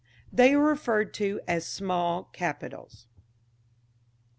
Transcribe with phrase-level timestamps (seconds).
[0.33, 3.05] They are referred to as small capitals.